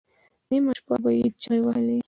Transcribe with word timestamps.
نیمه 0.49 0.71
شپه 0.77 0.95
به 1.03 1.09
یې 1.17 1.27
چیغې 1.41 1.59
وهلې. 1.63 1.97